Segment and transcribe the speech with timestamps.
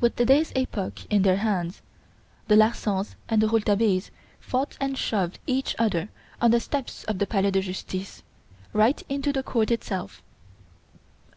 [0.00, 1.82] With the day's "Epoque" in their hands,
[2.46, 7.26] the "Larsans" and the "Rouletabilles" fought and shoved each other on the steps of the
[7.26, 8.22] Palais de Justice,
[8.72, 10.22] right into the court itself.